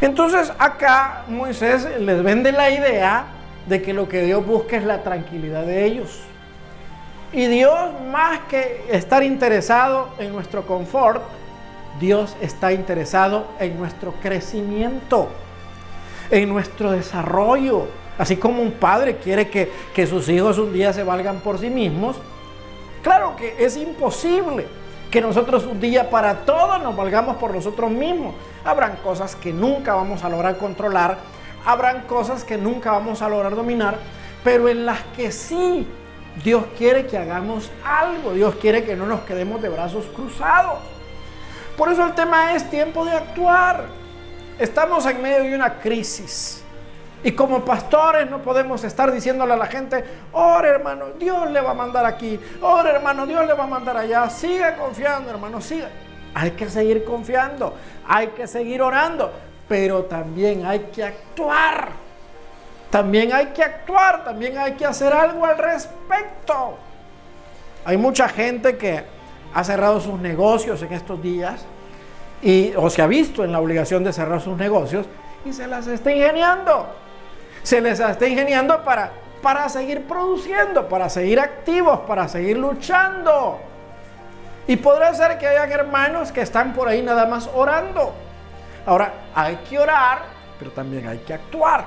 Entonces 0.00 0.50
acá 0.58 1.24
Moisés 1.28 1.86
les 2.00 2.22
vende 2.22 2.52
la 2.52 2.70
idea 2.70 3.24
de 3.66 3.82
que 3.82 3.92
lo 3.92 4.08
que 4.08 4.22
Dios 4.22 4.46
busca 4.46 4.78
es 4.78 4.84
la 4.84 5.02
tranquilidad 5.02 5.64
de 5.64 5.84
ellos. 5.84 6.20
Y 7.32 7.46
Dios, 7.46 7.92
más 8.10 8.40
que 8.48 8.86
estar 8.90 9.22
interesado 9.22 10.08
en 10.18 10.32
nuestro 10.32 10.66
confort, 10.66 11.22
Dios 11.98 12.36
está 12.40 12.72
interesado 12.72 13.46
en 13.58 13.78
nuestro 13.78 14.12
crecimiento, 14.22 15.28
en 16.30 16.48
nuestro 16.48 16.92
desarrollo. 16.92 17.86
Así 18.18 18.36
como 18.36 18.62
un 18.62 18.72
padre 18.72 19.16
quiere 19.16 19.48
que, 19.48 19.70
que 19.94 20.06
sus 20.06 20.28
hijos 20.28 20.58
un 20.58 20.72
día 20.72 20.92
se 20.92 21.02
valgan 21.02 21.40
por 21.40 21.58
sí 21.58 21.70
mismos, 21.70 22.16
claro 23.02 23.34
que 23.36 23.64
es 23.64 23.76
imposible 23.76 24.66
que 25.10 25.20
nosotros 25.20 25.64
un 25.64 25.80
día 25.80 26.08
para 26.08 26.44
todos 26.44 26.80
nos 26.82 26.94
valgamos 26.94 27.36
por 27.36 27.54
nosotros 27.54 27.90
mismos. 27.90 28.34
Habrán 28.64 28.96
cosas 28.96 29.34
que 29.34 29.52
nunca 29.52 29.94
vamos 29.94 30.22
a 30.22 30.28
lograr 30.28 30.56
controlar, 30.58 31.18
habrán 31.64 32.02
cosas 32.02 32.44
que 32.44 32.56
nunca 32.56 32.92
vamos 32.92 33.20
a 33.22 33.28
lograr 33.28 33.56
dominar, 33.56 33.96
pero 34.44 34.68
en 34.68 34.86
las 34.86 35.00
que 35.16 35.32
sí 35.32 35.86
Dios 36.44 36.64
quiere 36.78 37.06
que 37.06 37.18
hagamos 37.18 37.70
algo, 37.84 38.32
Dios 38.32 38.54
quiere 38.56 38.84
que 38.84 38.96
no 38.96 39.06
nos 39.06 39.20
quedemos 39.22 39.60
de 39.60 39.68
brazos 39.68 40.06
cruzados. 40.14 40.78
Por 41.80 41.90
eso 41.90 42.04
el 42.04 42.12
tema 42.12 42.54
es 42.54 42.68
tiempo 42.68 43.06
de 43.06 43.12
actuar. 43.12 43.86
Estamos 44.58 45.06
en 45.06 45.22
medio 45.22 45.44
de 45.44 45.54
una 45.54 45.78
crisis. 45.78 46.62
Y 47.24 47.32
como 47.32 47.64
pastores 47.64 48.28
no 48.28 48.42
podemos 48.42 48.84
estar 48.84 49.10
diciéndole 49.10 49.54
a 49.54 49.56
la 49.56 49.64
gente, 49.64 50.04
ora 50.34 50.68
hermano, 50.68 51.06
Dios 51.18 51.50
le 51.50 51.58
va 51.58 51.70
a 51.70 51.74
mandar 51.74 52.04
aquí, 52.04 52.38
ora 52.60 52.90
hermano, 52.90 53.26
Dios 53.26 53.46
le 53.46 53.54
va 53.54 53.64
a 53.64 53.66
mandar 53.66 53.96
allá, 53.96 54.28
siga 54.28 54.76
confiando 54.76 55.30
hermano, 55.30 55.62
siga. 55.62 55.88
Hay 56.34 56.50
que 56.50 56.68
seguir 56.68 57.02
confiando, 57.02 57.74
hay 58.06 58.26
que 58.26 58.46
seguir 58.46 58.82
orando, 58.82 59.32
pero 59.66 60.04
también 60.04 60.66
hay 60.66 60.80
que 60.94 61.02
actuar. 61.02 61.92
También 62.90 63.32
hay 63.32 63.46
que 63.54 63.64
actuar, 63.64 64.22
también 64.22 64.58
hay 64.58 64.72
que 64.74 64.84
hacer 64.84 65.14
algo 65.14 65.46
al 65.46 65.56
respecto. 65.56 66.76
Hay 67.86 67.96
mucha 67.96 68.28
gente 68.28 68.76
que 68.76 69.18
ha 69.54 69.64
cerrado 69.64 70.00
sus 70.00 70.18
negocios 70.20 70.82
en 70.82 70.92
estos 70.92 71.20
días 71.22 71.64
y, 72.42 72.72
o 72.76 72.88
se 72.88 73.02
ha 73.02 73.06
visto 73.06 73.44
en 73.44 73.52
la 73.52 73.60
obligación 73.60 74.04
de 74.04 74.12
cerrar 74.12 74.40
sus 74.40 74.56
negocios 74.56 75.06
y 75.44 75.52
se 75.52 75.66
las 75.66 75.86
está 75.86 76.12
ingeniando. 76.12 76.86
Se 77.62 77.80
les 77.80 78.00
está 78.00 78.26
ingeniando 78.26 78.82
para, 78.84 79.10
para 79.42 79.68
seguir 79.68 80.06
produciendo, 80.06 80.88
para 80.88 81.08
seguir 81.08 81.40
activos, 81.40 82.00
para 82.00 82.28
seguir 82.28 82.56
luchando. 82.56 83.58
Y 84.66 84.76
podría 84.76 85.12
ser 85.14 85.38
que 85.38 85.46
hayan 85.46 85.70
hermanos 85.72 86.32
que 86.32 86.42
están 86.42 86.72
por 86.72 86.88
ahí 86.88 87.02
nada 87.02 87.26
más 87.26 87.50
orando. 87.54 88.12
Ahora, 88.86 89.12
hay 89.34 89.56
que 89.68 89.78
orar, 89.78 90.20
pero 90.58 90.70
también 90.70 91.06
hay 91.06 91.18
que 91.18 91.34
actuar. 91.34 91.86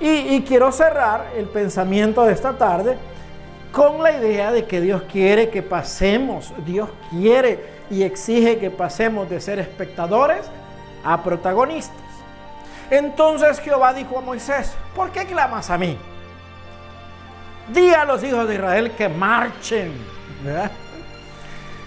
Y 0.00 0.42
quiero 0.42 0.72
cerrar 0.72 1.26
el 1.36 1.46
pensamiento 1.46 2.24
de 2.24 2.32
esta 2.32 2.52
tarde 2.58 2.98
con 3.74 4.04
la 4.04 4.12
idea 4.12 4.52
de 4.52 4.66
que 4.66 4.80
Dios 4.80 5.02
quiere 5.10 5.50
que 5.50 5.60
pasemos, 5.60 6.52
Dios 6.64 6.88
quiere 7.10 7.58
y 7.90 8.04
exige 8.04 8.58
que 8.58 8.70
pasemos 8.70 9.28
de 9.28 9.40
ser 9.40 9.58
espectadores 9.58 10.46
a 11.04 11.24
protagonistas. 11.24 11.96
Entonces 12.88 13.58
Jehová 13.58 13.92
dijo 13.92 14.16
a 14.16 14.20
Moisés, 14.20 14.72
¿por 14.94 15.10
qué 15.10 15.26
clamas 15.26 15.70
a 15.70 15.78
mí? 15.78 15.98
Di 17.72 17.92
a 17.92 18.04
los 18.04 18.22
hijos 18.22 18.46
de 18.46 18.54
Israel 18.54 18.92
que 18.92 19.08
marchen. 19.08 19.92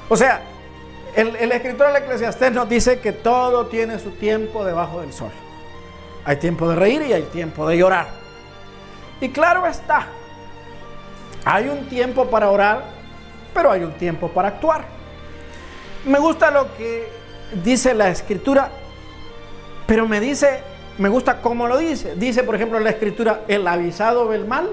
O 0.10 0.18
sea, 0.18 0.42
el, 1.16 1.38
el 1.38 1.52
escritor 1.54 1.88
del 1.88 2.04
Eclesiastés 2.04 2.52
nos 2.52 2.68
dice 2.68 3.00
que 3.00 3.14
todo 3.14 3.68
tiene 3.68 3.98
su 3.98 4.12
tiempo 4.12 4.66
debajo 4.66 5.00
del 5.00 5.14
sol. 5.14 5.32
Hay 6.26 6.36
tiempo 6.36 6.68
de 6.68 6.76
reír 6.76 7.02
y 7.04 7.14
hay 7.14 7.24
tiempo 7.24 7.66
de 7.66 7.78
llorar. 7.78 8.08
Y 9.22 9.30
claro 9.30 9.66
está, 9.66 10.08
hay 11.50 11.70
un 11.70 11.86
tiempo 11.88 12.30
para 12.30 12.50
orar, 12.50 12.84
pero 13.54 13.72
hay 13.72 13.84
un 13.84 13.94
tiempo 13.94 14.28
para 14.30 14.50
actuar. 14.50 14.84
Me 16.06 16.20
gusta 16.20 16.52
lo 16.52 16.76
que 16.76 17.10
dice 17.64 17.94
la 17.94 18.10
escritura, 18.10 18.70
pero 19.86 20.08
me 20.08 20.20
dice, 20.20 20.62
me 20.98 21.08
gusta 21.08 21.42
cómo 21.42 21.68
lo 21.68 21.78
dice. 21.78 22.16
Dice, 22.16 22.44
por 22.44 22.56
ejemplo, 22.56 22.80
la 22.80 22.90
escritura, 22.90 23.42
el 23.48 23.66
avisado 23.66 24.28
ve 24.28 24.36
el 24.36 24.46
mal 24.46 24.70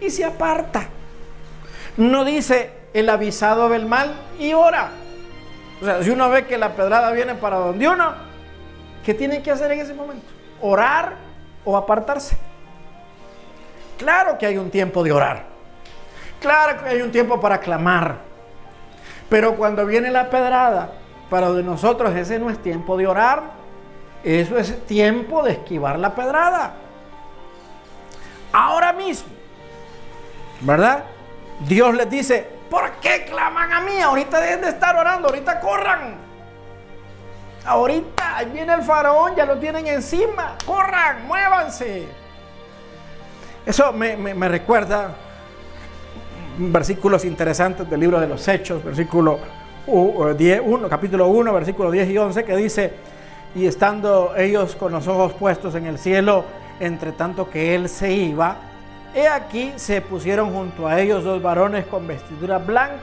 y 0.00 0.10
se 0.10 0.24
aparta. 0.24 0.88
No 1.96 2.24
dice, 2.24 2.72
el 2.92 3.08
avisado 3.08 3.68
ve 3.70 3.76
el 3.76 3.86
mal 3.86 4.14
y 4.38 4.52
ora. 4.52 4.90
O 5.80 5.84
sea, 5.84 6.02
si 6.02 6.10
uno 6.10 6.28
ve 6.28 6.46
que 6.46 6.58
la 6.58 6.74
pedrada 6.74 7.10
viene 7.12 7.34
para 7.34 7.56
donde 7.56 7.88
uno, 7.88 8.12
¿qué 9.04 9.14
tiene 9.14 9.42
que 9.42 9.50
hacer 9.50 9.72
en 9.72 9.80
ese 9.80 9.94
momento? 9.94 10.26
¿Orar 10.60 11.14
o 11.64 11.76
apartarse? 11.78 12.36
Claro 13.96 14.36
que 14.36 14.46
hay 14.46 14.58
un 14.58 14.70
tiempo 14.70 15.02
de 15.02 15.12
orar. 15.12 15.51
Claro 16.42 16.82
que 16.82 16.88
hay 16.90 17.00
un 17.00 17.12
tiempo 17.12 17.40
para 17.40 17.58
clamar. 17.58 18.16
Pero 19.30 19.56
cuando 19.56 19.86
viene 19.86 20.10
la 20.10 20.28
pedrada, 20.28 20.92
para 21.30 21.50
de 21.50 21.62
nosotros 21.62 22.14
ese 22.14 22.38
no 22.38 22.50
es 22.50 22.60
tiempo 22.60 22.98
de 22.98 23.06
orar. 23.06 23.42
Eso 24.24 24.58
es 24.58 24.84
tiempo 24.86 25.42
de 25.42 25.52
esquivar 25.52 25.98
la 25.98 26.14
pedrada. 26.14 26.74
Ahora 28.52 28.92
mismo, 28.92 29.32
¿verdad? 30.60 31.04
Dios 31.60 31.94
les 31.94 32.10
dice, 32.10 32.46
¿por 32.68 32.90
qué 33.00 33.24
claman 33.24 33.72
a 33.72 33.80
mí? 33.80 34.00
Ahorita 34.00 34.40
deben 34.40 34.60
de 34.60 34.68
estar 34.68 34.94
orando, 34.96 35.28
ahorita 35.28 35.60
corran. 35.60 36.16
Ahorita 37.64 38.42
viene 38.52 38.74
el 38.74 38.82
faraón, 38.82 39.36
ya 39.36 39.46
lo 39.46 39.58
tienen 39.58 39.86
encima. 39.86 40.56
Corran, 40.66 41.26
muévanse. 41.26 42.06
Eso 43.64 43.92
me, 43.92 44.48
recuerda 44.48 45.14
versículos 46.58 47.24
interesantes 47.24 47.88
del 47.88 48.00
libro 48.00 48.20
de 48.20 48.28
los 48.28 48.46
Hechos, 48.46 48.84
versículo 48.84 49.38
10, 49.86 50.62
capítulo 50.88 51.28
1, 51.28 51.52
versículo 51.52 51.90
10 51.90 52.10
y 52.10 52.18
11, 52.18 52.44
que 52.44 52.56
dice, 52.56 52.92
y 53.54 53.66
estando 53.66 54.34
ellos 54.36 54.76
con 54.76 54.92
los 54.92 55.06
ojos 55.08 55.32
puestos 55.32 55.74
en 55.74 55.86
el 55.86 55.98
cielo, 55.98 56.44
entre 56.80 57.12
tanto 57.12 57.50
que 57.50 57.74
él 57.74 57.88
se 57.88 58.12
iba, 58.12 58.56
he 59.14 59.28
aquí 59.28 59.72
se 59.76 60.00
pusieron 60.00 60.52
junto 60.52 60.86
a 60.86 61.00
ellos 61.00 61.24
dos 61.24 61.42
varones 61.42 61.86
con 61.86 62.06
vestiduras 62.06 62.64
blancas, 62.64 63.00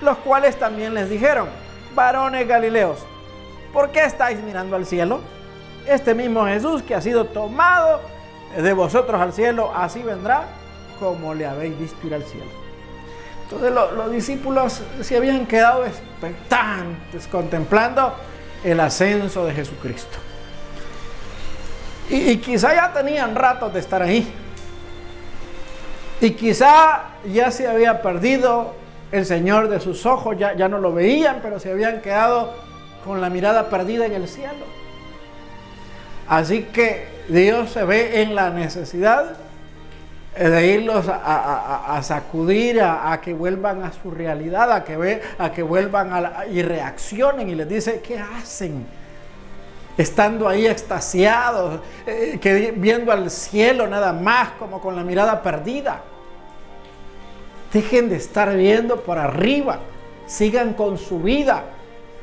los 0.00 0.16
cuales 0.18 0.56
también 0.56 0.94
les 0.94 1.10
dijeron, 1.10 1.48
varones 1.94 2.46
galileos, 2.46 2.98
¿por 3.72 3.90
qué 3.90 4.04
estáis 4.04 4.40
mirando 4.42 4.76
al 4.76 4.86
cielo? 4.86 5.20
Este 5.86 6.14
mismo 6.14 6.46
Jesús 6.46 6.82
que 6.82 6.94
ha 6.94 7.00
sido 7.00 7.26
tomado 7.26 8.00
de 8.56 8.72
vosotros 8.72 9.20
al 9.20 9.32
cielo, 9.32 9.72
así 9.74 10.02
vendrá 10.02 10.44
como 10.98 11.34
le 11.34 11.46
habéis 11.46 11.78
visto 11.78 12.06
ir 12.06 12.14
al 12.14 12.24
cielo. 12.24 12.64
Entonces 13.44 13.72
los 13.72 14.10
discípulos 14.10 14.80
se 15.02 15.16
habían 15.16 15.46
quedado 15.46 15.84
expectantes 15.84 17.26
contemplando 17.28 18.14
el 18.64 18.80
ascenso 18.80 19.44
de 19.46 19.52
Jesucristo. 19.54 20.18
Y, 22.08 22.36
quizá 22.38 22.74
ya 22.74 22.92
tenían 22.92 23.34
ratos 23.34 23.72
de 23.72 23.80
estar 23.80 24.02
ahí. 24.02 24.30
Y 26.20 26.30
quizá 26.32 27.02
ya 27.32 27.50
se 27.50 27.66
había 27.66 28.02
perdido 28.02 28.74
el 29.10 29.24
Señor 29.24 29.68
de 29.68 29.80
sus 29.80 30.04
ojos, 30.06 30.36
ya, 30.38 30.54
ya 30.54 30.68
no 30.68 30.78
lo 30.78 30.92
veían, 30.92 31.40
pero 31.42 31.58
se 31.58 31.70
habían 31.70 32.00
quedado 32.00 32.52
con 33.04 33.20
la 33.20 33.30
mirada 33.30 33.68
perdida 33.68 34.06
en 34.06 34.12
el 34.12 34.28
cielo. 34.28 34.64
Así 36.26 36.62
que 36.62 37.06
Dios 37.28 37.70
se 37.70 37.84
ve 37.84 38.22
en 38.22 38.34
la 38.34 38.50
necesidad 38.50 39.36
de 40.36 40.66
irlos 40.66 41.06
a, 41.08 42.00
sacudir, 42.02 42.80
a, 42.80 43.20
que 43.20 43.32
vuelvan 43.32 43.82
a 43.82 43.92
su 43.92 44.10
realidad, 44.10 44.72
a 44.72 44.84
que, 44.84 44.96
ve, 44.96 45.22
a 45.38 45.52
que 45.52 45.62
vuelvan 45.62 46.12
a 46.12 46.46
y 46.46 46.62
reaccionen 46.62 47.48
y 47.48 47.54
les 47.54 47.68
dice, 47.68 48.00
¿qué 48.00 48.18
hacen? 48.18 48.86
Estando 49.96 50.48
ahí 50.48 50.66
extasiados, 50.66 51.80
eh, 52.06 52.38
que, 52.40 52.72
viendo 52.72 53.12
al 53.12 53.30
cielo 53.30 53.86
nada 53.86 54.12
más, 54.12 54.50
como 54.58 54.80
con 54.80 54.96
la 54.96 55.04
mirada 55.04 55.40
perdida. 55.42 56.02
Dejen 57.72 58.08
de 58.08 58.16
estar 58.16 58.54
viendo 58.56 59.00
por 59.02 59.18
arriba, 59.18 59.78
sigan 60.26 60.74
con 60.74 60.98
su 60.98 61.20
vida, 61.20 61.64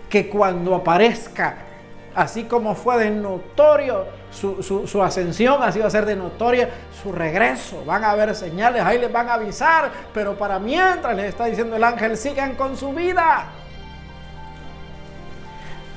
que 0.10 0.28
cuando 0.28 0.76
aparezca 0.76 1.68
Así 2.16 2.44
como 2.44 2.76
fue 2.76 2.98
de 3.04 3.10
notorio 3.10 4.06
su, 4.32 5.04
ascensión, 5.04 5.62
así 5.62 5.80
va 5.80 5.88
a 5.88 5.90
ser 5.90 6.06
de 6.06 6.16
notoria 6.16 6.70
su 7.02 7.12
regreso. 7.12 7.84
Van 7.86 8.04
a 8.04 8.12
haber 8.12 8.34
señales, 8.36 8.82
ahí 8.82 8.98
les 8.98 9.12
van 9.12 9.30
a 9.30 9.34
avisar, 9.34 9.92
pero 10.14 10.38
para 10.38 10.60
mientras 10.60 11.16
les 11.16 11.26
está 11.26 11.46
diciendo 11.46 11.76
el 11.76 11.84
ángel, 11.84 12.18
sigan 12.18 12.56
con 12.56 12.78
su 12.78 12.94
vida. 12.94 13.46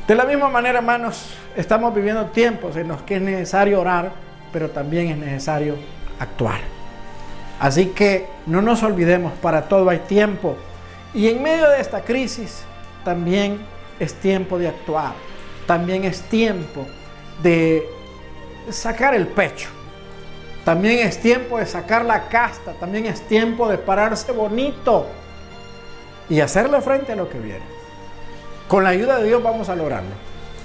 De 0.07 0.15
la 0.15 0.25
misma 0.25 0.49
manera, 0.49 0.79
hermanos, 0.79 1.35
estamos 1.57 1.95
viviendo 1.95 2.27
tiempos 2.27 2.77
en 2.77 2.89
los 2.89 3.03
que 3.03 3.17
es 3.17 3.23
necesario 3.23 3.81
orar, 3.81 4.13
pero 4.53 4.71
también 4.71 5.09
es 5.09 5.17
necesario 5.17 5.77
actuar. 6.19 6.61
Así 7.59 7.87
que 7.87 8.27
no 8.47 8.61
nos 8.61 8.83
olvidemos, 8.83 9.33
para 9.41 9.63
todo 9.69 9.89
hay 9.89 10.01
tiempo. 10.01 10.57
Y 11.15 11.29
en 11.29 11.43
medio 11.43 11.69
de 11.71 11.81
esta 11.81 12.03
crisis 12.03 12.65
también 13.05 13.65
es 13.99 14.15
tiempo 14.15 14.59
de 14.59 14.69
actuar 14.69 15.13
también 15.67 16.05
es 16.05 16.23
tiempo 16.23 16.87
de 17.43 17.89
sacar 18.71 19.15
el 19.15 19.27
pecho. 19.27 19.69
También 20.65 21.07
es 21.07 21.21
tiempo 21.21 21.59
de 21.59 21.67
sacar 21.67 22.05
la 22.05 22.29
casta. 22.29 22.73
También 22.73 23.07
es 23.07 23.21
tiempo 23.23 23.69
de 23.69 23.79
pararse 23.79 24.33
bonito 24.33 25.07
y 26.29 26.41
hacerle 26.41 26.81
frente 26.81 27.13
a 27.13 27.17
lo 27.17 27.29
que 27.29 27.39
viene. 27.39 27.65
Con 28.69 28.83
la 28.83 28.91
ayuda 28.91 29.19
de 29.19 29.29
Dios 29.29 29.43
vamos 29.43 29.69
a 29.69 29.77
lograrlo. 29.77 30.15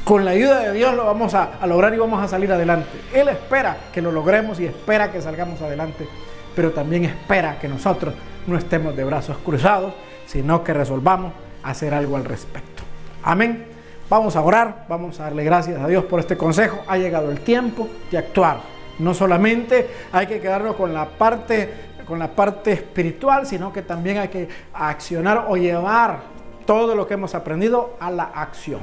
Con 0.05 0.25
la 0.25 0.31
ayuda 0.31 0.61
de 0.61 0.73
Dios 0.73 0.95
lo 0.95 1.05
vamos 1.05 1.33
a, 1.33 1.59
lograr 1.67 1.93
y 1.93 1.97
vamos 1.97 2.23
a 2.23 2.27
salir 2.27 2.51
adelante. 2.51 2.89
Él 3.13 3.27
espera 3.27 3.77
que 3.93 4.01
lo 4.01 4.11
logremos 4.11 4.59
y 4.59 4.65
espera 4.65 5.11
que 5.11 5.21
salgamos 5.21 5.61
adelante, 5.61 6.07
pero 6.55 6.71
también 6.71 7.05
espera 7.05 7.59
que 7.59 7.67
nosotros 7.67 8.15
no 8.47 8.57
estemos 8.57 8.95
de 8.95 9.03
brazos 9.03 9.37
cruzados, 9.45 9.93
sino 10.25 10.63
que 10.63 10.73
resolvamos 10.73 11.33
hacer 11.61 11.93
algo 11.93 12.15
al 12.15 12.25
respecto. 12.25 12.83
Amén. 13.21 13.67
Vamos 14.09 14.35
a 14.35 14.41
orar, 14.41 14.85
vamos 14.89 15.19
a 15.19 15.25
darle 15.25 15.43
gracias 15.43 15.79
a 15.79 15.87
Dios 15.87 16.03
por 16.05 16.19
este 16.19 16.35
consejo. 16.35 16.79
Ha 16.87 16.97
llegado 16.97 17.29
el 17.29 17.41
tiempo 17.41 17.87
de 18.09 18.17
actuar. 18.17 18.57
No 18.97 19.13
solamente 19.13 19.87
hay 20.11 20.25
que 20.25 20.39
quedarnos 20.39 20.75
con 20.75 20.95
la 20.95 21.05
parte, 21.05 21.71
con 22.07 22.17
la 22.17 22.27
parte 22.27 22.71
espiritual, 22.71 23.45
sino 23.45 23.71
que 23.71 23.83
también 23.83 24.17
hay 24.17 24.29
que 24.29 24.49
accionar 24.73 25.45
o 25.47 25.57
llevar 25.57 26.21
todo 26.65 26.95
lo 26.95 27.05
que 27.05 27.13
hemos 27.13 27.35
aprendido 27.35 27.97
a 27.99 28.09
la 28.09 28.23
acción. 28.23 28.81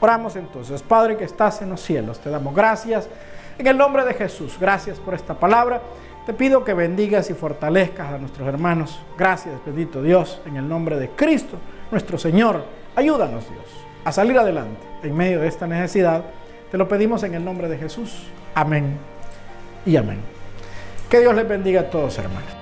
Oramos 0.00 0.34
entonces, 0.34 0.82
Padre 0.82 1.16
que 1.16 1.24
estás 1.24 1.62
en 1.62 1.70
los 1.70 1.80
cielos, 1.80 2.18
te 2.18 2.28
damos 2.28 2.52
gracias 2.52 3.08
en 3.56 3.68
el 3.68 3.78
nombre 3.78 4.04
de 4.04 4.14
Jesús. 4.14 4.56
Gracias 4.60 4.98
por 4.98 5.14
esta 5.14 5.34
palabra. 5.34 5.80
Te 6.26 6.34
pido 6.34 6.64
que 6.64 6.74
bendigas 6.74 7.30
y 7.30 7.34
fortalezcas 7.34 8.12
a 8.12 8.18
nuestros 8.18 8.48
hermanos. 8.48 9.00
Gracias, 9.16 9.54
bendito 9.64 10.02
Dios, 10.02 10.42
en 10.46 10.56
el 10.56 10.68
nombre 10.68 10.96
de 10.96 11.10
Cristo, 11.10 11.58
nuestro 11.92 12.18
Señor. 12.18 12.64
Ayúdanos, 12.96 13.48
Dios 13.48 13.84
a 14.04 14.12
salir 14.12 14.38
adelante 14.38 14.80
en 15.02 15.16
medio 15.16 15.40
de 15.40 15.48
esta 15.48 15.66
necesidad. 15.66 16.24
Te 16.70 16.78
lo 16.78 16.88
pedimos 16.88 17.22
en 17.22 17.34
el 17.34 17.44
nombre 17.44 17.68
de 17.68 17.78
Jesús. 17.78 18.26
Amén 18.54 18.96
y 19.86 19.96
amén. 19.96 20.18
Que 21.08 21.20
Dios 21.20 21.34
les 21.34 21.48
bendiga 21.48 21.82
a 21.82 21.90
todos, 21.90 22.18
hermanos. 22.18 22.53